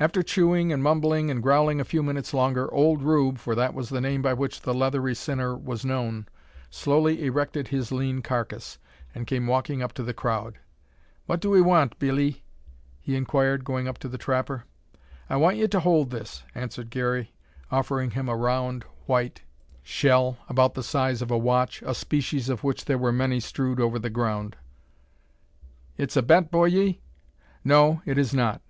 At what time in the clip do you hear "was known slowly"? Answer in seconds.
5.54-7.22